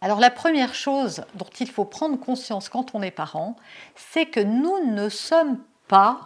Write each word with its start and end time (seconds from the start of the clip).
Alors 0.00 0.20
la 0.20 0.30
première 0.30 0.74
chose 0.74 1.24
dont 1.34 1.50
il 1.60 1.70
faut 1.70 1.84
prendre 1.84 2.18
conscience 2.18 2.68
quand 2.68 2.94
on 2.94 3.02
est 3.02 3.10
parent, 3.10 3.56
c'est 3.96 4.26
que 4.26 4.40
nous 4.40 4.92
ne 4.92 5.08
sommes 5.08 5.58
pas 5.88 6.20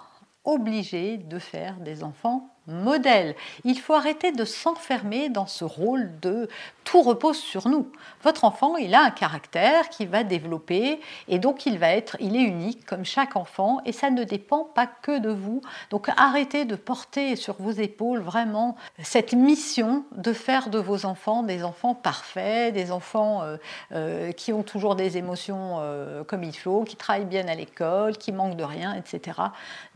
obligés 0.45 1.19
de 1.19 1.39
faire 1.39 1.77
des 1.81 2.05
enfants 2.05 2.51
modèle. 2.67 3.35
Il 3.65 3.79
faut 3.79 3.95
arrêter 3.95 4.33
de 4.33 4.45
s'enfermer 4.45 5.29
dans 5.29 5.47
ce 5.47 5.65
rôle 5.65 6.19
de 6.21 6.49
tout 6.87 7.03
repose 7.03 7.37
sur 7.37 7.69
nous. 7.69 7.91
Votre 8.23 8.45
enfant, 8.45 8.77
il 8.77 8.95
a 8.95 9.03
un 9.03 9.11
caractère 9.11 9.89
qui 9.89 10.07
va 10.07 10.23
développer 10.23 11.01
et 11.29 11.39
donc 11.39 11.67
il 11.67 11.79
va 11.79 11.91
être, 11.91 12.17
il 12.21 12.37
est 12.37 12.43
unique 12.43 12.87
comme 12.87 13.05
chaque 13.05 13.35
enfant 13.37 13.81
et 13.85 13.93
ça 13.93 14.11
ne 14.11 14.23
dépend 14.23 14.65
pas 14.65 14.87
que 14.87 15.19
de 15.19 15.31
vous. 15.31 15.61
Donc 15.91 16.09
arrêtez 16.17 16.65
de 16.65 16.77
porter 16.77 17.35
sur 17.35 17.57
vos 17.59 17.73
épaules 17.73 18.21
vraiment 18.21 18.77
cette 19.03 19.35
mission 19.35 20.05
de 20.13 20.33
faire 20.33 20.71
de 20.71 20.79
vos 20.79 21.07
enfants 21.07 21.43
des 21.43 21.65
enfants 21.65 21.95
parfaits, 21.95 22.73
des 22.73 22.93
enfants 22.93 23.43
euh, 23.43 23.57
euh, 23.93 24.31
qui 24.31 24.53
ont 24.53 24.63
toujours 24.63 24.95
des 24.95 25.19
émotions 25.19 25.79
euh, 25.81 26.23
comme 26.23 26.45
il 26.45 26.57
faut, 26.57 26.85
qui 26.85 26.95
travaillent 26.95 27.25
bien 27.25 27.49
à 27.49 27.55
l'école, 27.57 28.17
qui 28.17 28.31
manquent 28.31 28.57
de 28.57 28.65
rien, 28.65 28.95
etc. 28.95 29.41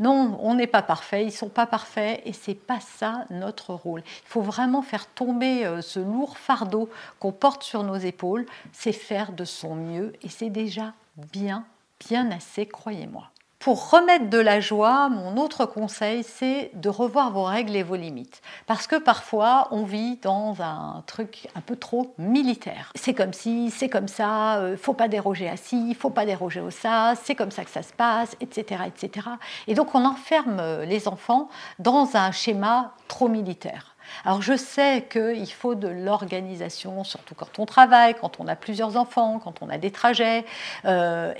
Non, 0.01 0.39
on 0.43 0.55
n'est 0.55 0.67
pas 0.67 0.83
parfait, 0.83 1.25
ils 1.25 1.33
sont 1.33 1.49
pas 1.49 1.67
parfaits 1.67 2.21
et 2.25 2.33
c'est 2.33 2.55
pas 2.55 2.81
ça 2.81 3.25
notre 3.31 3.75
rôle. 3.75 4.03
Il 4.25 4.29
faut 4.29 4.43
vraiment 4.43 4.83
faire 4.83 5.07
tomber 5.07 5.65
ce 5.83 6.01
lourd 6.01 6.37
fardeau 6.37 6.80
qu'on 7.19 7.33
porte 7.33 7.63
sur 7.63 7.83
nos 7.83 7.97
épaules, 7.97 8.47
c'est 8.73 8.93
faire 8.93 9.33
de 9.33 9.45
son 9.45 9.75
mieux 9.75 10.13
et 10.23 10.29
c'est 10.29 10.51
déjà 10.51 10.93
bien, 11.17 11.65
bien 11.99 12.31
assez, 12.31 12.67
croyez-moi. 12.67 13.31
Pour 13.61 13.91
remettre 13.91 14.31
de 14.31 14.39
la 14.39 14.59
joie, 14.59 15.11
mon 15.11 15.37
autre 15.37 15.67
conseil, 15.67 16.23
c'est 16.23 16.71
de 16.73 16.89
revoir 16.89 17.31
vos 17.31 17.45
règles 17.45 17.77
et 17.77 17.83
vos 17.83 17.95
limites. 17.95 18.41
Parce 18.67 18.87
que 18.87 18.97
parfois, 18.97 19.69
on 19.71 19.83
vit 19.83 20.17
dans 20.23 20.63
un 20.63 21.05
truc 21.07 21.47
un 21.55 21.61
peu 21.61 21.77
trop 21.77 22.15
militaire. 22.17 22.91
C'est 22.95 23.13
comme 23.13 23.35
si, 23.35 23.71
c'est 23.71 23.91
comme 23.91 24.09
ça, 24.09 24.61
euh, 24.61 24.79
faut 24.79 24.95
pas 24.95 25.09
déroger 25.09 25.47
à 25.47 25.59
ci, 25.59 25.93
faut 25.93 26.09
pas 26.09 26.25
déroger 26.25 26.61
au 26.61 26.71
ça, 26.71 27.13
c'est 27.23 27.35
comme 27.35 27.51
ça 27.51 27.63
que 27.67 27.71
ça 27.71 27.83
se 27.83 27.93
passe, 27.93 28.35
etc., 28.41 28.85
etc. 28.87 29.27
Et 29.67 29.75
donc, 29.75 29.95
on 29.95 30.07
enferme 30.07 30.85
les 30.85 31.07
enfants 31.07 31.51
dans 31.79 32.17
un 32.17 32.33
schéma 32.33 32.95
trop 33.09 33.29
militaire. 33.29 33.95
Alors 34.25 34.43
je 34.43 34.57
sais 34.57 35.07
qu'il 35.11 35.51
faut 35.53 35.75
de 35.75 35.89
l'organisation, 35.89 37.05
surtout 37.05 37.35
quand 37.35 37.59
on 37.59 37.67
travaille, 37.67 38.15
quand 38.21 38.41
on 38.41 38.47
a 38.49 38.57
plusieurs 38.57 38.97
enfants, 38.97 39.41
quand 39.43 39.63
on 39.63 39.69
a 39.69 39.79
des 39.79 39.91
trajets, 39.91 40.45
etc., 40.85 40.85
euh, 40.87 41.33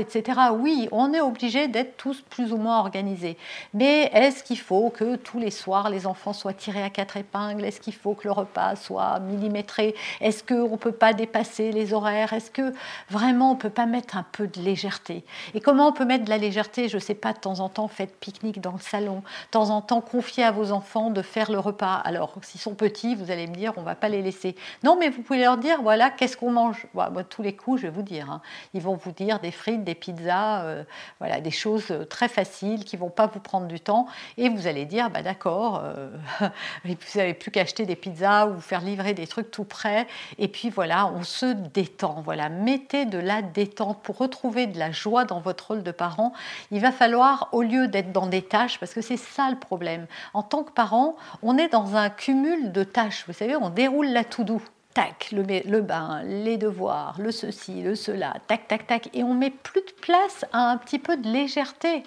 etc. 0.00 0.40
Oui, 0.52 0.88
on 0.92 1.12
est 1.12 1.20
obligé 1.20 1.68
d'être 1.68 1.96
tous 1.96 2.20
plus 2.20 2.52
ou 2.52 2.56
moins 2.56 2.78
organisés. 2.78 3.36
Mais 3.74 4.10
est-ce 4.12 4.42
qu'il 4.44 4.58
faut 4.58 4.90
que 4.90 5.16
tous 5.16 5.38
les 5.38 5.50
soirs 5.50 5.90
les 5.90 6.06
enfants 6.06 6.32
soient 6.32 6.52
tirés 6.52 6.82
à 6.82 6.90
quatre 6.90 7.16
épingles? 7.16 7.64
Est-ce 7.64 7.80
qu'il 7.80 7.94
faut 7.94 8.14
que 8.14 8.28
le 8.28 8.32
repas 8.32 8.76
soit 8.76 9.18
millimétré? 9.20 9.94
Est-ce 10.20 10.44
qu'on 10.44 10.72
ne 10.72 10.76
peut 10.76 10.92
pas 10.92 11.12
dépasser 11.12 11.72
les 11.72 11.92
horaires? 11.92 12.32
Est-ce 12.32 12.50
que 12.50 12.72
vraiment 13.10 13.52
on 13.52 13.54
ne 13.54 13.60
peut 13.60 13.70
pas 13.70 13.86
mettre 13.86 14.16
un 14.16 14.26
peu 14.32 14.46
de 14.46 14.60
légèreté? 14.60 15.24
Et 15.54 15.60
comment 15.60 15.88
on 15.88 15.92
peut 15.92 16.04
mettre 16.04 16.24
de 16.24 16.30
la 16.30 16.38
légèreté? 16.38 16.88
Je 16.88 16.96
ne 16.96 17.00
sais 17.00 17.14
pas, 17.14 17.32
de 17.32 17.38
temps 17.38 17.60
en 17.60 17.68
temps, 17.68 17.88
faites 17.88 18.14
pique-nique 18.16 18.60
dans 18.60 18.72
le 18.72 18.80
salon, 18.80 19.16
de 19.16 19.50
temps 19.50 19.70
en 19.70 19.80
temps, 19.80 20.00
confiez 20.00 20.44
à 20.44 20.50
vos 20.50 20.72
enfants 20.72 21.10
de 21.10 21.22
faire 21.22 21.50
le 21.50 21.58
repas 21.58 22.01
alors, 22.04 22.34
s'ils 22.42 22.60
sont 22.60 22.74
petits, 22.74 23.14
vous 23.14 23.30
allez 23.30 23.46
me 23.46 23.54
dire, 23.54 23.72
on 23.76 23.80
ne 23.80 23.86
va 23.86 23.94
pas 23.94 24.08
les 24.08 24.22
laisser. 24.22 24.56
Non, 24.82 24.96
mais 24.98 25.08
vous 25.08 25.22
pouvez 25.22 25.40
leur 25.40 25.56
dire, 25.56 25.82
voilà, 25.82 26.10
qu'est-ce 26.10 26.36
qu'on 26.36 26.50
mange 26.50 26.86
moi, 26.94 27.10
Tous 27.28 27.42
les 27.42 27.54
coups, 27.54 27.80
je 27.80 27.86
vais 27.86 27.92
vous 27.92 28.02
dire. 28.02 28.30
Hein. 28.30 28.42
Ils 28.74 28.82
vont 28.82 28.94
vous 28.94 29.12
dire 29.12 29.38
des 29.38 29.50
frites, 29.50 29.84
des 29.84 29.94
pizzas, 29.94 30.62
euh, 30.64 30.84
voilà, 31.20 31.40
des 31.40 31.50
choses 31.50 31.90
euh, 31.90 32.04
très 32.04 32.28
faciles 32.28 32.84
qui 32.84 32.96
ne 32.96 33.00
vont 33.00 33.10
pas 33.10 33.26
vous 33.26 33.40
prendre 33.40 33.66
du 33.66 33.80
temps. 33.80 34.06
Et 34.36 34.48
vous 34.48 34.66
allez 34.66 34.84
dire, 34.84 35.10
bah, 35.10 35.22
d'accord, 35.22 35.80
euh, 35.84 36.10
vous 36.84 36.94
n'avez 37.14 37.34
plus 37.34 37.50
qu'à 37.50 37.62
acheter 37.62 37.86
des 37.86 37.96
pizzas 37.96 38.46
ou 38.46 38.60
faire 38.60 38.80
livrer 38.80 39.14
des 39.14 39.26
trucs 39.26 39.50
tout 39.50 39.64
près. 39.64 40.06
Et 40.38 40.48
puis 40.48 40.68
voilà, 40.68 41.06
on 41.06 41.22
se 41.22 41.46
détend. 41.46 42.22
Voilà, 42.24 42.48
mettez 42.48 43.04
de 43.04 43.18
la 43.18 43.42
détente 43.42 44.02
pour 44.02 44.18
retrouver 44.18 44.66
de 44.66 44.78
la 44.78 44.90
joie 44.90 45.24
dans 45.24 45.40
votre 45.40 45.68
rôle 45.68 45.82
de 45.82 45.92
parent. 45.92 46.32
Il 46.72 46.80
va 46.80 46.90
falloir, 46.90 47.48
au 47.52 47.62
lieu 47.62 47.86
d'être 47.86 48.12
dans 48.12 48.26
des 48.26 48.42
tâches, 48.42 48.80
parce 48.80 48.92
que 48.92 49.00
c'est 49.00 49.16
ça 49.16 49.48
le 49.50 49.58
problème. 49.58 50.06
En 50.34 50.42
tant 50.42 50.64
que 50.64 50.72
parent, 50.72 51.16
on 51.42 51.56
est 51.56 51.68
dans 51.68 51.81
un 51.94 52.10
cumul 52.10 52.72
de 52.72 52.84
tâches. 52.84 53.24
Vous 53.26 53.32
savez, 53.32 53.56
on 53.56 53.70
déroule 53.70 54.08
la 54.08 54.24
tout 54.24 54.44
doux. 54.44 54.62
Tac, 54.94 55.32
le, 55.32 55.80
bain, 55.80 56.22
les 56.24 56.58
devoirs, 56.58 57.16
le 57.18 57.30
ceci, 57.30 57.82
le 57.82 57.94
cela, 57.94 58.34
tac, 58.46 58.68
tac, 58.68 58.86
tac. 58.86 59.08
Et 59.14 59.22
on 59.22 59.32
met 59.32 59.50
plus 59.50 59.80
de 59.80 59.92
place 60.02 60.44
à 60.52 60.70
un 60.70 60.76
petit 60.76 60.98
peu 60.98 61.16
de 61.16 61.28
légèreté. 61.28 62.02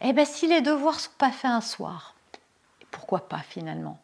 Eh 0.00 0.12
bien, 0.12 0.24
si 0.24 0.48
les 0.48 0.62
devoirs 0.62 0.96
ne 0.96 1.00
sont 1.00 1.10
pas 1.16 1.30
faits 1.30 1.50
un 1.52 1.60
soir, 1.60 2.16
pourquoi 2.90 3.28
pas 3.28 3.38
finalement? 3.48 4.00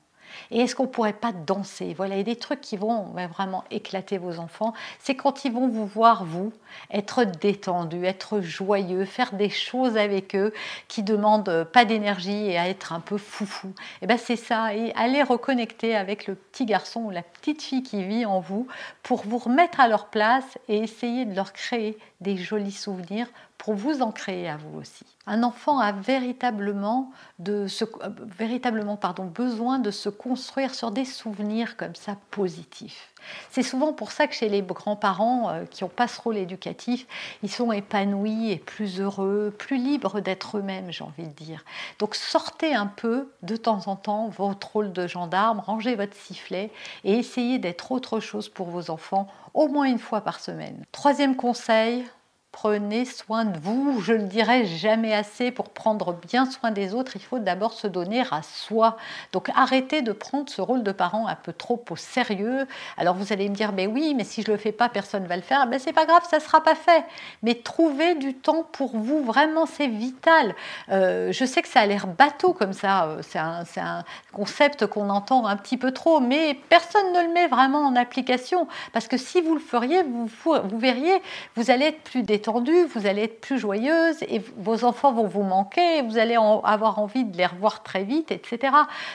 Et 0.51 0.61
est-ce 0.61 0.75
qu'on 0.75 0.87
pourrait 0.87 1.13
pas 1.13 1.33
danser? 1.33 1.95
Voilà, 1.95 2.15
il 2.15 2.19
y 2.19 2.21
a 2.21 2.25
des 2.25 2.37
trucs 2.37 2.61
qui 2.61 2.77
vont 2.77 3.13
vraiment 3.33 3.65
éclater 3.71 4.19
vos 4.19 4.39
enfants. 4.39 4.73
C'est 4.99 5.15
quand 5.15 5.45
ils 5.45 5.53
vont 5.53 5.69
vous 5.69 5.87
voir, 5.87 6.25
vous, 6.25 6.53
être 6.91 7.25
détendu, 7.25 8.05
être 8.05 8.41
joyeux, 8.41 9.05
faire 9.05 9.33
des 9.33 9.51
choses 9.51 9.97
avec 9.97 10.35
eux 10.35 10.53
qui 10.89 11.03
demandent 11.03 11.67
pas 11.73 11.85
d'énergie 11.85 12.51
et 12.51 12.59
à 12.59 12.69
être 12.69 12.93
un 12.93 13.01
peu 13.01 13.19
foufou. 13.19 13.69
Et 13.69 13.73
eh 14.03 14.07
bien 14.07 14.17
c'est 14.17 14.37
ça, 14.37 14.75
et 14.75 14.93
allez 14.95 15.23
reconnecter 15.23 15.97
avec 15.97 16.27
le 16.27 16.35
petit 16.35 16.67
garçon 16.67 17.01
ou 17.01 17.11
la 17.11 17.23
petite 17.23 17.63
fille 17.63 17.83
qui 17.83 18.03
vit 18.05 18.27
en 18.27 18.41
vous 18.41 18.67
pour 19.03 19.23
vous 19.25 19.39
remettre 19.39 19.81
à 19.81 19.89
leur 19.89 20.07
place 20.07 20.59
et 20.69 20.79
essayer 20.79 21.25
de 21.25 21.35
leur 21.35 21.53
créer 21.53 21.99
des 22.21 22.37
jolis 22.37 22.73
souvenirs 22.73 23.29
pour 23.59 23.75
vous 23.75 24.03
en 24.03 24.13
créer 24.13 24.49
à 24.49 24.57
vous 24.57 24.79
aussi. 24.79 25.05
Un 25.27 25.43
enfant 25.43 25.79
a 25.81 25.93
véritablement, 25.93 27.11
de 27.39 27.67
euh, 27.83 28.09
véritablement 28.39 28.97
pardon, 28.97 29.25
besoin 29.25 29.81
de 29.81 29.91
se 29.91 30.09
construire 30.09 30.75
sur 30.75 30.93
des 30.93 31.05
souvenirs 31.05 31.77
comme 31.77 31.97
ça 31.97 32.17
positifs. 32.31 33.13
C'est 33.51 33.65
souvent 33.65 33.93
pour 33.93 34.13
ça 34.13 34.27
que 34.27 34.35
chez 34.35 34.49
les 34.49 34.63
grands-parents 34.63 35.51
euh, 35.51 35.65
qui 35.67 35.85
n'ont 35.85 35.91
pas 35.91 36.09
ce 36.09 36.21
rôle 36.21 36.37
éducatif, 36.37 37.07
ils 37.43 37.51
sont 37.51 37.73
épanouis 37.73 38.53
et 38.53 38.57
plus 38.57 39.01
heureux, 39.01 39.55
plus 39.59 39.77
libres 39.77 40.21
d'être 40.21 40.59
eux-mêmes, 40.59 40.93
j'ai 40.93 41.05
envie 41.05 41.27
de 41.27 41.35
dire. 41.35 41.65
Donc 41.99 42.15
sortez 42.15 42.75
un 42.75 42.87
peu 42.87 43.31
de 43.43 43.57
temps 43.57 43.89
en 43.89 43.97
temps 43.97 44.29
votre 44.29 44.73
rôle 44.73 44.93
de 44.93 45.07
gendarme, 45.07 45.59
rangez 45.59 45.97
votre 45.97 46.17
sifflet 46.17 46.71
et 47.05 47.15
essayez 47.15 47.59
d'être 47.59 47.93
autre 47.93 48.21
chose 48.21 48.49
pour 48.49 48.69
vos 48.69 48.91
enfants 48.91 49.27
au 49.53 49.69
moins 49.69 49.87
une 49.87 49.99
fois 49.99 50.21
par 50.21 50.41
semaine. 50.41 50.85
Troisième 50.93 51.35
conseil, 51.37 52.07
prenez 52.53 53.05
soin 53.05 53.45
de 53.45 53.59
vous. 53.59 54.01
Je 54.01 54.13
ne 54.13 54.27
dirai 54.27 54.67
jamais 54.67 55.15
assez, 55.15 55.51
pour 55.51 55.69
prendre 55.71 56.13
bien 56.13 56.47
soin 56.51 56.71
des 56.71 56.95
autres, 56.95 57.13
il 57.15 57.23
faut 57.23 57.39
d'abord 57.39 57.73
se 57.73 57.87
donner 57.87 58.23
à 58.31 58.43
soi. 58.43 58.97
Donc 59.33 59.51
arrêtez 59.55 60.03
de 60.03 60.13
prendre 60.13 60.49
ce 60.49 60.61
rôle 60.61 60.83
de 60.83 60.93
parent 60.93 61.27
un 61.27 61.35
peu 61.35 61.53
trop 61.53 61.85
au 61.91 61.97
sérieux. 61.97 62.67
Alors 62.97 63.15
vous 63.15 63.33
allez 63.33 63.49
me 63.49 63.55
dire, 63.55 63.73
mais 63.73 63.87
oui, 63.87 64.15
mais 64.17 64.25
si 64.25 64.43
je 64.43 64.51
ne 64.51 64.57
le 64.57 64.59
fais 64.61 64.73
pas, 64.73 64.89
personne 64.89 65.25
ne 65.25 65.29
va 65.29 65.37
le 65.37 65.43
faire. 65.43 65.67
Ben 65.67 65.79
c'est 65.79 65.93
pas 65.93 66.07
grave, 66.07 66.23
ça 66.29 66.39
ne 66.39 66.43
sera 66.43 66.63
pas 66.63 66.75
fait. 66.75 67.05
Mais 67.43 67.55
trouvez 67.55 68.15
du 68.15 68.35
temps 68.35 68.65
pour 68.73 68.97
vous, 68.97 69.23
vraiment 69.25 69.67
c'est 69.67 69.87
vital. 69.87 70.55
Euh, 70.91 71.33
je 71.33 71.45
sais 71.45 71.63
que 71.63 71.69
ça 71.69 71.81
a 71.81 71.87
l'air 71.87 72.07
bateau 72.07 72.53
comme 72.53 72.73
ça, 72.73 73.05
euh, 73.05 73.23
c'est 73.23 73.39
un, 73.39 74.05
concept 74.33 74.87
qu'on 74.87 75.11
entend 75.11 75.47
un 75.47 75.57
petit 75.57 75.77
peu 75.77 75.93
trop, 75.93 76.21
mais 76.21 76.59
personne 76.69 77.13
ne 77.13 77.23
le 77.23 77.33
met 77.33 77.49
vraiment 77.49 77.87
en 77.87 77.97
application. 77.97 78.69
Parce 78.93 79.09
que 79.09 79.17
si 79.17 79.41
vous 79.41 79.55
le 79.55 79.61
feriez, 79.61 80.03
vous, 80.03 80.79
verriez, 80.79 81.23
vous 81.57 81.71
allez 81.71 81.87
être 81.87 82.03
plus 82.03 82.23
vous 82.47 83.07
allez 83.07 83.25
être 83.25 83.41
plus 83.41 83.59
joyeuse 83.59 84.23
et 84.23 84.41
vos 84.57 84.85
enfants 84.85 85.13
vont 85.13 85.27
vous 85.27 85.43
manquer, 85.43 86.03
vous 86.03 86.19
allez 86.19 86.37
avoir 86.37 86.99
envie 86.99 87.25
de 87.25 87.37
les 87.37 87.47
revoir 87.47 87.83
très 87.83 88.05
vite, 88.05 88.31
etc. 88.31 88.73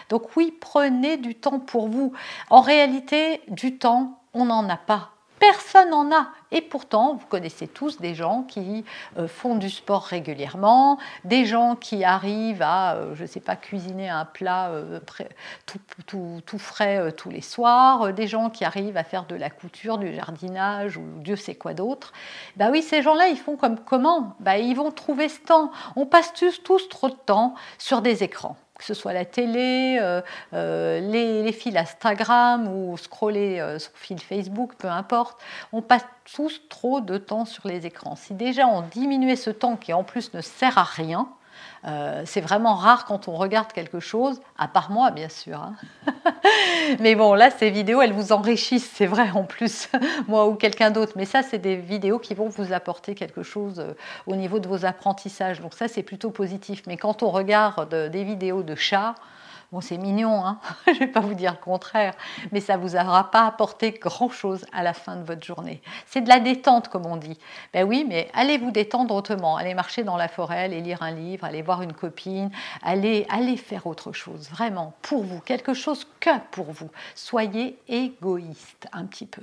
Donc 0.10 0.36
oui, 0.36 0.54
prenez 0.60 1.18
du 1.18 1.36
temps 1.36 1.60
pour 1.60 1.88
vous. 1.88 2.14
En 2.50 2.62
réalité, 2.62 3.42
du 3.48 3.78
temps, 3.78 4.20
on 4.34 4.46
n'en 4.46 4.68
a 4.70 4.78
pas 4.78 5.13
personne 5.52 5.90
n'en 5.90 6.10
a. 6.16 6.28
Et 6.52 6.62
pourtant, 6.62 7.16
vous 7.16 7.26
connaissez 7.26 7.68
tous 7.68 8.00
des 8.00 8.16
gens 8.16 8.44
qui 8.44 8.86
euh, 9.18 9.28
font 9.28 9.56
du 9.56 9.70
sport 9.70 10.04
régulièrement, 10.04 10.98
des 11.26 11.46
gens 11.46 11.76
qui 11.76 12.06
arrivent 12.06 12.62
à, 12.62 12.96
euh, 12.96 13.14
je 13.14 13.24
ne 13.24 13.28
sais 13.28 13.42
pas, 13.42 13.58
cuisiner 13.58 14.10
un 14.10 14.24
plat 14.24 14.70
euh, 14.70 15.02
tout, 16.06 16.58
frais 16.58 17.12
tous 17.12 17.30
les 17.30 17.42
soirs, 17.42 18.14
des 18.14 18.28
gens 18.28 18.50
qui 18.50 18.64
arrivent 18.64 18.96
à 18.96 19.04
faire 19.04 19.26
de 19.26 19.36
la 19.36 19.50
couture, 19.50 19.98
du 19.98 20.16
jardinage 20.16 20.96
ou 20.96 21.04
Dieu 21.18 21.36
sait 21.36 21.56
quoi 21.56 21.74
d'autre. 21.74 22.14
Bah 22.56 22.70
oui, 22.72 22.82
ces 22.82 23.02
gens-là, 23.02 23.28
ils 23.28 23.38
font 23.38 23.58
comme 23.58 23.80
comment? 23.80 24.38
Bah, 24.40 24.58
Ils 24.58 24.76
vont 24.76 24.92
trouver 24.92 25.28
ce 25.28 25.42
temps. 25.42 25.72
On 25.98 26.06
passe 26.06 26.32
tous, 26.34 26.64
tous 26.64 26.88
trop 26.88 27.10
de 27.10 27.16
temps 27.26 27.56
sur 27.78 28.02
des 28.02 28.24
écrans 28.24 28.56
que 28.78 28.84
ce 28.84 28.94
soit 28.94 29.14
la 29.14 29.26
télé, 29.26 29.98
euh, 30.02 30.22
euh, 30.54 31.00
les, 31.00 31.52
fils 31.52 31.76
Instagram 31.76 32.68
ou 32.68 32.98
scroller 32.98 33.60
euh, 33.60 33.78
sur 33.78 33.92
fil 33.94 34.20
Facebook, 34.20 34.74
peu 34.78 34.88
importe, 34.88 35.40
on 35.72 35.82
passe 35.82 36.06
tous 36.34 36.62
trop 36.70 37.00
de 37.00 37.18
temps 37.18 37.46
sur 37.46 37.68
les 37.68 37.86
écrans. 37.86 38.16
Si 38.16 38.34
déjà 38.34 38.68
on 38.68 38.82
diminuait 38.82 39.36
ce 39.36 39.52
temps 39.52 39.76
qui 39.76 39.94
en 39.94 40.04
plus 40.04 40.34
ne 40.34 40.42
sert 40.42 40.78
à 40.78 40.84
rien, 40.84 41.30
euh, 41.86 42.24
c'est 42.26 42.42
vraiment 42.42 42.76
rare 42.76 43.06
quand 43.06 43.28
on 43.28 43.36
regarde 43.36 43.72
quelque 43.74 44.00
chose, 44.00 44.42
à 44.58 44.68
part 44.68 44.92
moi 44.92 45.12
bien 45.12 45.30
sûr. 45.30 45.60
Hein. 45.62 45.76
Mais 47.00 47.16
bon, 47.16 47.34
là, 47.34 47.50
ces 47.52 47.70
vidéos, 47.70 48.02
elles 48.02 48.14
vous 48.14 48.32
enrichissent, 48.32 48.90
c'est 48.94 49.06
vrai 49.06 49.30
en 49.32 49.44
plus, 49.44 49.90
moi 50.28 50.48
ou 50.48 50.56
quelqu'un 50.56 50.92
d'autre. 50.92 51.14
Mais 51.16 51.26
ça, 51.26 51.44
c'est 51.44 51.60
des 51.60 51.76
vidéos 51.76 52.20
qui 52.20 52.34
vont 52.34 52.48
vous 52.48 52.74
apporter 52.74 53.16
quelque 53.16 53.44
chose 53.44 53.80
euh, 53.80 53.94
au 54.28 54.36
niveau 54.36 54.60
de 54.60 54.68
vos 54.68 54.86
apprentissages. 54.86 55.62
Donc 55.62 55.74
ça, 55.74 55.88
c'est 55.88 56.04
plutôt 56.04 56.32
positif. 56.32 56.84
Mais 56.88 56.98
quand 56.98 57.24
on 57.24 57.30
regarde 57.30 57.94
des 58.10 58.24
vidéos 58.24 58.64
de 58.64 58.76
chats, 58.76 59.16
Bon, 59.74 59.82
c'est 59.82 59.98
mignon, 59.98 60.46
hein 60.46 60.60
je 60.86 60.92
ne 60.92 61.00
vais 61.00 61.08
pas 61.08 61.20
vous 61.20 61.34
dire 61.34 61.54
le 61.54 61.58
contraire, 61.58 62.14
mais 62.52 62.60
ça 62.60 62.78
ne 62.78 62.84
vous 62.84 62.96
aura 62.96 63.32
pas 63.32 63.48
apporté 63.48 63.90
grand-chose 63.90 64.68
à 64.72 64.84
la 64.84 64.94
fin 64.94 65.16
de 65.16 65.24
votre 65.24 65.44
journée. 65.44 65.82
C'est 66.06 66.22
de 66.22 66.30
la 66.30 66.40
détente, 66.40 66.90
comme 66.90 67.08
on 67.08 67.18
dit. 67.18 67.40
Ben 67.74 67.84
oui, 67.84 68.06
mais 68.08 68.30
allez 68.36 68.60
vous 68.60 68.70
détendre 68.70 69.16
autrement. 69.16 69.58
Allez 69.58 69.74
marcher 69.74 70.04
dans 70.04 70.16
la 70.16 70.28
forêt, 70.28 70.66
allez 70.66 70.80
lire 70.80 71.02
un 71.02 71.10
livre, 71.10 71.44
allez 71.46 71.64
voir 71.64 71.82
une 71.82 71.94
copine, 71.94 72.52
allez, 72.84 73.26
allez 73.30 73.58
faire 73.58 73.88
autre 73.88 74.12
chose, 74.12 74.48
vraiment, 74.52 74.94
pour 75.02 75.24
vous, 75.24 75.40
quelque 75.40 75.74
chose 75.74 76.06
que 76.20 76.38
pour 76.52 76.72
vous. 76.72 76.92
Soyez 77.16 77.80
égoïste 77.88 78.88
un 78.94 79.06
petit 79.06 79.26
peu. 79.26 79.42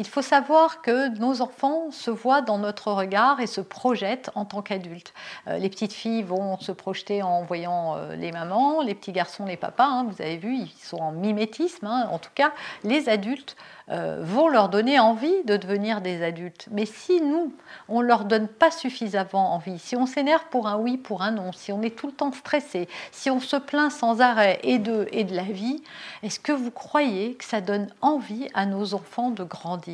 Il 0.00 0.06
faut 0.06 0.22
savoir 0.22 0.80
que 0.80 1.08
nos 1.18 1.42
enfants 1.42 1.90
se 1.90 2.12
voient 2.12 2.40
dans 2.40 2.58
notre 2.58 2.92
regard 2.92 3.40
et 3.40 3.48
se 3.48 3.60
projettent 3.60 4.30
en 4.36 4.44
tant 4.44 4.62
qu'adultes. 4.62 5.12
Euh, 5.48 5.58
les 5.58 5.68
petites 5.68 5.92
filles 5.92 6.22
vont 6.22 6.56
se 6.60 6.70
projeter 6.70 7.24
en 7.24 7.42
voyant 7.42 7.96
euh, 7.96 8.14
les 8.14 8.30
mamans, 8.30 8.80
les 8.80 8.94
petits 8.94 9.10
garçons 9.10 9.44
les 9.44 9.56
papas. 9.56 9.88
Hein, 9.88 10.06
vous 10.08 10.22
avez 10.22 10.36
vu, 10.36 10.54
ils 10.54 10.68
sont 10.80 10.98
en 10.98 11.10
mimétisme. 11.10 11.84
Hein. 11.86 12.08
en 12.12 12.18
tout 12.20 12.30
cas, 12.32 12.52
les 12.84 13.08
adultes 13.08 13.56
euh, 13.90 14.20
vont 14.22 14.48
leur 14.48 14.68
donner 14.68 15.00
envie 15.00 15.42
de 15.44 15.56
devenir 15.56 16.00
des 16.00 16.22
adultes. 16.22 16.68
Mais 16.70 16.86
si 16.86 17.20
nous, 17.20 17.52
on 17.88 18.00
ne 18.00 18.06
leur 18.06 18.24
donne 18.24 18.46
pas 18.46 18.70
suffisamment 18.70 19.54
envie, 19.54 19.80
si 19.80 19.96
on 19.96 20.06
s'énerve 20.06 20.44
pour 20.50 20.68
un 20.68 20.76
oui, 20.76 20.96
pour 20.96 21.22
un 21.22 21.32
non, 21.32 21.50
si 21.50 21.72
on 21.72 21.82
est 21.82 21.96
tout 21.96 22.06
le 22.06 22.12
temps 22.12 22.30
stressé, 22.30 22.88
si 23.10 23.30
on 23.30 23.40
se 23.40 23.56
plaint 23.56 23.90
sans 23.90 24.20
arrêt 24.20 24.60
et 24.62 24.78
de, 24.78 25.08
et 25.10 25.24
de 25.24 25.34
la 25.34 25.42
vie, 25.42 25.82
est-ce 26.22 26.38
que 26.38 26.52
vous 26.52 26.70
croyez 26.70 27.34
que 27.34 27.44
ça 27.44 27.60
donne 27.60 27.88
envie 28.00 28.48
à 28.54 28.64
nos 28.64 28.94
enfants 28.94 29.30
de 29.30 29.42
grandir? 29.42 29.87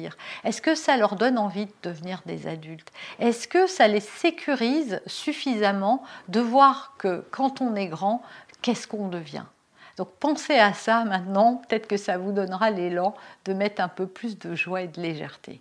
Est-ce 0.45 0.63
que 0.63 0.75
ça 0.75 0.97
leur 0.97 1.17
donne 1.17 1.39
envie 1.39 1.67
de 1.67 1.73
devenir 1.83 2.23
des 2.27 2.47
adultes? 2.47 2.91
Est-ce 3.19 3.49
que 3.49 3.67
ça 3.67 3.89
les 3.89 4.01
sécurise 4.01 5.01
suffisamment 5.07 6.03
de 6.29 6.41
voir 6.41 6.95
que 6.99 7.25
quand 7.31 7.61
on 7.61 7.75
est 7.75 7.89
grand, 7.89 8.23
qu'est-ce 8.63 8.87
qu'on 8.87 9.09
devient? 9.09 9.45
Donc 9.97 10.09
pensez 10.19 10.59
à 10.59 10.73
ça 10.73 11.05
maintenant, 11.05 11.63
peut-être 11.69 11.87
que 11.87 11.97
ça 11.97 12.19
vous 12.19 12.33
donnera 12.33 12.71
l'élan 12.71 13.15
de 13.45 13.53
mettre 13.53 13.81
un 13.83 13.89
peu 13.89 14.07
plus 14.07 14.39
de 14.39 14.55
joie 14.55 14.83
et 14.83 14.89
de 14.89 15.01
légèreté. 15.01 15.61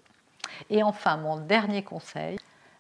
Et 0.70 0.84
enfin, 0.84 1.18
mon 1.18 1.38
dernier 1.38 1.84
conseil, 1.84 2.38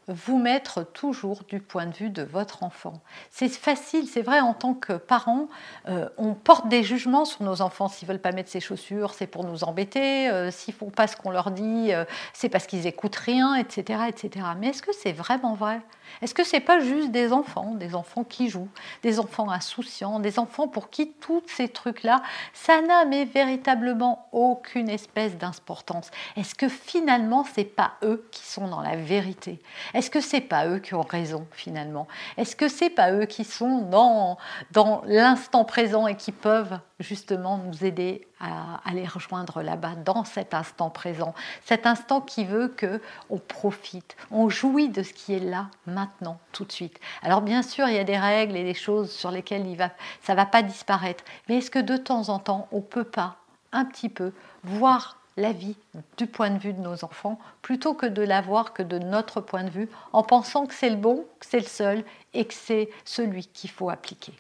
vous 0.08 0.38
mettre 0.38 0.84
toujours 0.84 1.44
du 1.48 1.60
point 1.60 1.86
de 1.86 1.94
vue 1.94 2.10
de 2.10 2.24
votre 2.24 2.64
enfant. 2.64 3.02
C'est 3.32 3.50
facile, 3.50 4.08
c'est 4.08 4.22
vrai, 4.22 4.40
en 4.40 4.54
tant 4.54 4.74
que 4.74 4.94
parent, 4.94 5.48
euh, 5.88 6.10
on 6.18 6.34
porte 6.34 6.68
des 6.68 6.84
jugements 6.84 7.26
sur 7.26 7.44
nos 7.44 7.62
enfants. 7.62 7.88
S'ils 7.88 8.08
veulent 8.08 8.20
pas 8.20 8.32
mettre 8.32 8.50
ses 8.50 8.60
chaussures, 8.60 9.14
c'est 9.14 9.28
pour 9.28 9.44
nous 9.46 9.64
embêter. 9.64 10.30
Euh, 10.30 10.52
s'ils 10.52 10.74
font 10.74 10.90
pas 10.90 11.08
ce 11.08 11.16
qu'on 11.16 11.32
leur 11.32 11.52
dit, 11.52 11.94
euh, 11.94 12.06
c'est 12.34 12.50
parce 12.50 12.68
qu'ils 12.68 12.88
écoutent 12.88 13.16
rien, 13.16 13.56
etc., 13.56 14.04
etc. 14.08 14.46
Mais 14.60 14.70
est-ce 14.70 14.82
que 14.82 14.94
c'est 14.94 15.14
vraiment 15.14 15.54
vrai? 15.54 15.82
Est-ce 16.22 16.34
que 16.34 16.44
c'est 16.44 16.60
pas 16.60 16.80
juste 16.80 17.12
des 17.12 17.34
enfants, 17.34 17.74
des 17.76 17.96
enfants 17.96 18.24
qui 18.24 18.50
jouent, 18.50 18.70
des 19.02 19.20
enfants 19.20 19.50
insouciants, 19.50 20.20
des 20.20 20.38
enfants 20.40 20.68
pour 20.68 20.90
qui 20.90 21.12
tous 21.12 21.44
ces 21.48 21.70
trucs-là, 21.70 22.22
ça 22.54 22.82
n'a 22.82 23.06
mais 23.06 23.26
véritablement 23.26 24.28
aucune 24.32 24.90
espèce 24.90 25.38
d'importance? 25.38 26.12
Est-ce 26.36 26.56
que 26.56 26.70
finalement, 26.70 27.46
c'est 27.54 27.64
pas 27.64 27.94
eux 28.04 28.28
qui 28.32 28.46
sont 28.46 28.68
dans 28.68 28.82
la 28.82 28.96
vérité? 28.96 29.60
Est-ce 29.94 30.10
que 30.10 30.22
c'est 30.22 30.42
pas 30.42 30.68
eux 30.68 30.80
qui 30.80 30.95
ont 30.95 31.01
raison 31.01 31.48
finalement? 31.51 32.07
Est-ce 32.38 32.56
que 32.56 32.68
c'est 32.68 32.90
pas 32.90 33.12
eux 33.12 33.25
qui 33.25 33.44
sont 33.44 33.81
dans, 33.81 34.38
dans 34.72 35.04
l'instant 35.06 35.66
présent 35.66 36.07
et 36.07 36.16
qui 36.16 36.31
peuvent 36.31 36.80
justement 37.00 37.57
nous 37.57 37.86
aider 37.86 38.28
à, 38.40 38.94
les 38.94 39.06
rejoindre 39.06 39.62
là-bas 39.62 39.95
dans 40.04 40.25
cet 40.25 40.54
instant 40.54 40.90
présent, 40.90 41.34
cet 41.63 41.88
instant 41.88 42.19
qui 42.22 42.44
veut 42.44 42.68
que 42.68 43.01
on 43.30 43.38
profite, 43.38 44.18
on 44.31 44.50
jouit 44.50 44.90
de 44.90 45.01
ce 45.04 45.13
qui 45.13 45.34
est 45.34 45.40
là 45.40 45.68
maintenant, 45.86 46.38
tout 46.51 46.66
de 46.66 46.72
suite. 46.72 47.00
Alors 47.22 47.42
bien 47.42 47.62
sûr, 47.62 47.88
il 47.88 47.96
y 47.96 48.00
a 48.00 48.04
des 48.04 48.18
règles 48.18 48.57
et 48.57 48.63
des 48.63 48.74
choses 48.74 49.12
sur 49.12 49.31
lesquelles 49.31 49.66
il 49.66 49.78
va, 49.78 49.92
ça 50.22 50.36
va 50.36 50.46
pas 50.46 50.62
disparaître, 50.62 51.24
mais 51.48 51.57
est-ce 51.57 51.72
que 51.72 51.80
de 51.80 51.96
temps 51.98 52.30
en 52.30 52.39
temps 52.39 52.68
on 52.72 52.81
peut 52.81 53.04
pas 53.04 53.38
un 53.72 53.86
petit 53.86 54.10
peu 54.10 54.34
voir 54.63 55.18
la 55.38 55.52
vie 55.52 55.76
du 56.18 56.28
point 56.28 56.50
de 56.50 56.60
vue 56.60 56.74
de 56.74 56.80
nos 56.80 57.04
enfants 57.04 57.40
plutôt 57.62 57.94
que 57.94 58.06
de 58.06 58.22
la 58.22 58.42
voir 58.42 58.74
que 58.74 58.84
de 58.84 59.00
notre 59.00 59.42
point 59.42 59.64
de 59.64 59.70
vue 59.70 59.90
en 60.12 60.24
pensant 60.24 60.66
que 60.66 60.74
c'est 60.74 60.90
le 60.90 60.96
bon, 60.96 61.26
que 61.40 61.46
c'est 61.46 61.60
le 61.60 61.66
seul 61.66 62.04
et 62.34 62.46
que 62.46 62.54
c'est 62.54 62.90
celui 63.06 63.48
qu'il 63.48 63.70
faut 63.70 63.90
appliquer. 63.90 64.34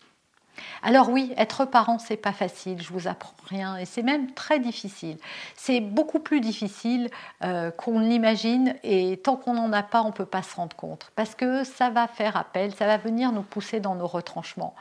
Alors 0.81 1.09
oui, 1.09 1.33
être 1.37 1.65
parent, 1.65 1.97
c'est 1.97 2.17
pas 2.17 2.33
facile, 2.33 2.81
je 2.81 2.91
vous 2.91 3.07
apprends 3.07 3.33
rien, 3.49 3.77
et 3.77 3.85
c'est 3.85 4.03
même 4.03 4.31
très 4.31 4.59
difficile. 4.59 5.17
C'est 5.55 5.79
beaucoup 5.79 6.19
plus 6.19 6.41
difficile 6.41 7.09
euh, 7.43 7.71
qu'on 7.71 7.99
l'imagine, 7.99 8.75
et 8.83 9.17
tant 9.17 9.35
qu'on 9.35 9.53
n'en 9.53 9.71
a 9.73 9.83
pas, 9.83 10.01
on 10.01 10.11
peut 10.11 10.25
pas 10.25 10.43
se 10.43 10.55
rendre 10.55 10.75
compte, 10.75 11.11
parce 11.15 11.35
que 11.35 11.63
ça 11.63 11.89
va 11.89 12.07
faire 12.07 12.37
appel, 12.37 12.73
ça 12.75 12.85
va 12.85 12.97
venir 12.97 13.31
nous 13.31 13.41
pousser 13.41 13.79
dans 13.79 13.95
nos 13.95 14.07
retranchements. 14.07 14.75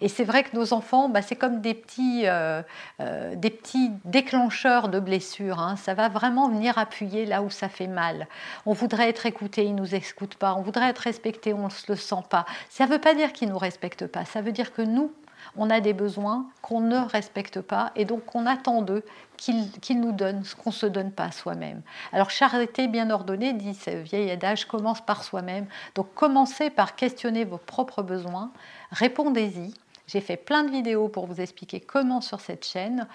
Et 0.00 0.08
c'est 0.08 0.24
vrai 0.24 0.42
que 0.42 0.56
nos 0.56 0.72
enfants, 0.72 1.08
bah, 1.08 1.22
c'est 1.22 1.36
comme 1.36 1.60
des 1.60 1.74
petits, 1.74 2.22
euh, 2.26 2.62
euh, 3.00 3.34
des 3.36 3.50
petits 3.50 3.90
déclencheurs 4.04 4.88
de 4.88 5.00
blessures, 5.00 5.60
hein. 5.60 5.76
ça 5.76 5.94
va 5.94 6.08
vraiment 6.08 6.48
venir 6.48 6.78
appuyer 6.78 7.26
là 7.26 7.42
où 7.42 7.50
ça 7.50 7.68
fait 7.68 7.86
mal. 7.86 8.26
On 8.66 8.72
voudrait 8.72 9.08
être 9.08 9.26
écouté, 9.26 9.64
ils 9.64 9.74
ne 9.74 9.80
nous 9.80 9.94
écoutent 9.94 10.36
pas, 10.36 10.54
on 10.54 10.62
voudrait 10.62 10.90
être 10.90 10.98
respecté, 10.98 11.54
on 11.54 11.66
ne 11.66 11.70
se 11.70 11.90
le 11.90 11.96
sent 11.96 12.22
pas. 12.28 12.44
Ça 12.70 12.86
ne 12.86 12.90
veut 12.90 13.00
pas 13.00 13.14
dire 13.14 13.32
qu'ils 13.32 13.48
nous 13.48 13.58
respectent 13.58 14.06
pas, 14.06 14.24
ça 14.24 14.40
veut 14.40 14.52
dire 14.52 14.72
que 14.72 14.82
nous, 14.82 15.12
on 15.56 15.70
a 15.70 15.80
des 15.80 15.92
besoins 15.92 16.46
qu'on 16.62 16.80
ne 16.80 16.98
respecte 16.98 17.60
pas 17.60 17.92
et 17.96 18.04
donc 18.04 18.34
on 18.34 18.46
attend 18.46 18.82
d'eux 18.82 19.04
qu'ils 19.36 20.00
nous 20.00 20.12
donnent 20.12 20.44
ce 20.44 20.54
qu'on 20.54 20.70
ne 20.70 20.74
se 20.74 20.86
donne 20.86 21.10
pas 21.10 21.30
soi-même. 21.30 21.82
Alors 22.12 22.30
charité 22.30 22.88
bien 22.88 23.10
ordonnée, 23.10 23.52
dit 23.52 23.74
ce 23.74 23.90
vieil 23.90 24.30
adage, 24.30 24.66
commence 24.66 25.00
par 25.00 25.24
soi-même. 25.24 25.66
Donc 25.94 26.12
commencez 26.14 26.70
par 26.70 26.96
questionner 26.96 27.44
vos 27.44 27.58
propres 27.58 28.02
besoins, 28.02 28.50
répondez-y. 28.90 29.74
J'ai 30.06 30.20
fait 30.20 30.36
plein 30.36 30.64
de 30.64 30.70
vidéos 30.70 31.08
pour 31.08 31.26
vous 31.26 31.40
expliquer 31.40 31.80
comment 31.80 32.20
sur 32.20 32.40
cette 32.40 32.66
chaîne 32.66 33.06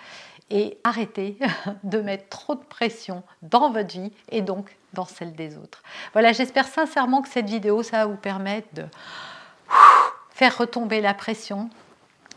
et 0.49 0.77
arrêtez 0.83 1.37
de 1.83 1.99
mettre 1.99 2.27
trop 2.29 2.55
de 2.55 2.63
pression 2.63 3.23
dans 3.41 3.71
votre 3.71 3.93
vie 3.93 4.11
et 4.29 4.41
donc 4.41 4.75
dans 4.93 5.05
celle 5.05 5.33
des 5.33 5.57
autres. 5.57 5.83
Voilà, 6.13 6.31
j'espère 6.31 6.67
sincèrement 6.67 7.21
que 7.21 7.29
cette 7.29 7.49
vidéo, 7.49 7.83
ça 7.83 7.97
va 7.97 8.05
vous 8.07 8.17
permettre 8.17 8.67
de 8.73 8.85
faire 10.31 10.57
retomber 10.57 11.01
la 11.01 11.13
pression, 11.13 11.69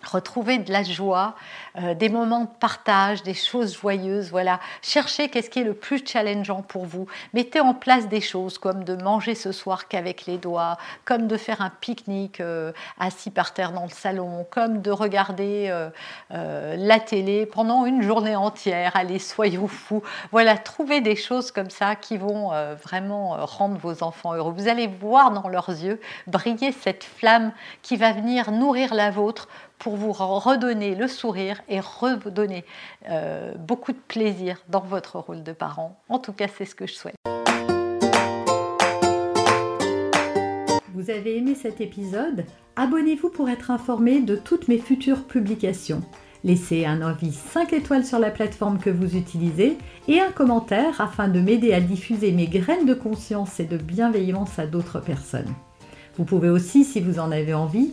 retrouver 0.05 0.59
de 0.59 0.73
la 0.73 0.83
joie, 0.83 1.35
euh, 1.79 1.95
des 1.95 2.09
moments 2.09 2.43
de 2.43 2.51
partage, 2.61 3.23
des 3.23 3.35
choses 3.35 3.79
joyeuses. 3.79 4.31
Voilà, 4.31 4.61
cherchez 4.83 5.29
qu'est-ce 5.29 5.51
qui 5.51 5.61
est 5.61 5.65
le 5.65 5.75
plus 5.75 6.03
challengeant 6.07 6.63
pour 6.63 6.85
vous. 6.85 7.07
Mettez 7.35 7.61
en 7.61 7.75
place 7.75 8.09
des 8.09 8.21
choses 8.21 8.59
comme 8.59 8.85
de 8.85 8.95
manger 8.95 9.35
ce 9.35 9.53
soir 9.53 9.89
qu'avec 9.89 10.27
les 10.27 10.39
doigts, 10.39 10.77
comme 11.05 11.27
de 11.27 11.37
faire 11.37 11.63
un 11.63 11.71
pique-nique 11.71 12.41
euh, 12.41 12.73
assis 12.99 13.31
par 13.31 13.55
terre 13.55 13.73
dans 13.73 13.85
le 13.85 13.91
salon, 13.91 14.47
comme 14.51 14.83
de 14.83 14.91
regarder 14.91 15.69
euh, 15.71 16.77
la 16.77 17.01
télé 17.01 17.47
pendant 17.47 17.87
une 17.87 18.03
journée 18.03 18.37
entière. 18.37 18.93
Allez, 18.95 19.19
soyons 19.19 19.69
fous. 19.69 20.03
Voilà, 20.31 20.57
trouvez 20.59 21.01
des 21.01 21.17
choses 21.17 21.51
comme 21.51 21.71
ça 21.71 21.97
qui 21.97 22.17
vont 22.17 22.51
vraiment 22.83 23.47
rendre 23.47 23.79
vos 23.79 24.03
enfants 24.03 24.35
heureux. 24.35 24.53
Vous 24.53 24.69
allez 24.69 24.87
voir 24.87 25.31
dans 25.31 25.49
leurs 25.49 25.71
yeux 25.71 26.01
briller 26.27 26.73
cette 26.73 27.05
flamme 27.05 27.53
qui 27.83 27.97
va 27.97 28.13
venir 28.13 28.51
nourrir 28.51 28.95
la 28.95 29.11
vôtre 29.11 29.49
pour 29.83 29.97
vous 29.97 30.13
redonner 30.13 30.95
le 30.95 31.09
sourire 31.09 31.61
et 31.69 31.81
redonner 31.81 32.65
euh, 33.11 33.53
beaucoup 33.59 33.91
de 33.91 33.99
plaisir 33.99 34.63
dans 34.69 34.81
votre 34.81 35.19
rôle 35.19 35.43
de 35.43 35.53
parent. 35.53 36.01
En 36.09 36.21
tout 36.21 36.33
cas, 36.33 36.47
c'est 36.47 36.67
ce 36.67 36.77
que 36.77 36.87
je 36.87 36.93
souhaite. 36.93 37.17
Vous 40.95 41.11
avez 41.11 41.37
aimé 41.37 41.57
cet 41.57 41.81
épisode? 41.81 42.45
Abonnez-vous 42.77 43.31
pour 43.31 43.49
être 43.49 43.73
informé 43.73 44.21
de 44.21 44.37
toutes 44.37 44.69
mes 44.69 44.79
futures 44.79 45.25
publications. 45.25 46.03
Laissez 46.45 46.87
un 46.87 47.03
avis 47.03 47.33
5 47.33 47.73
étoiles 47.73 48.05
sur 48.05 48.21
la 48.21 48.31
plateforme 48.31 48.79
que 48.79 48.91
vous 48.91 49.17
utilisez 49.17 49.79
et 50.07 50.21
un 50.21 50.31
commentaire 50.31 51.01
afin 51.01 51.27
de 51.27 51.41
m'aider 51.41 51.73
à 51.73 51.81
diffuser 51.81 52.31
mes 52.31 52.47
graines 52.47 52.87
de 52.87 52.95
conscience 52.95 53.59
et 53.59 53.65
de 53.65 53.79
bienveillance 53.79 54.61
à 54.61 54.67
d'autres 54.67 55.01
personnes. 55.01 55.53
Vous 56.17 56.25
pouvez 56.25 56.51
aussi, 56.51 56.85
si 56.85 57.01
vous 57.01 57.19
en 57.19 57.33
avez 57.33 57.55
envie, 57.55 57.93